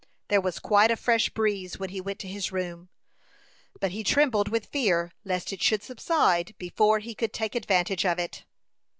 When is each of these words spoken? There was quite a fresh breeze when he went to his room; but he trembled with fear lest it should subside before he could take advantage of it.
There 0.29 0.41
was 0.41 0.57
quite 0.57 0.89
a 0.89 0.95
fresh 0.95 1.29
breeze 1.29 1.77
when 1.77 1.91
he 1.91 2.01
went 2.01 2.17
to 2.21 2.27
his 2.27 2.51
room; 2.51 2.89
but 3.79 3.91
he 3.91 4.03
trembled 4.03 4.49
with 4.49 4.65
fear 4.65 5.11
lest 5.23 5.53
it 5.53 5.61
should 5.61 5.83
subside 5.83 6.55
before 6.57 6.97
he 6.97 7.13
could 7.13 7.33
take 7.33 7.53
advantage 7.53 8.03
of 8.03 8.17
it. 8.17 8.43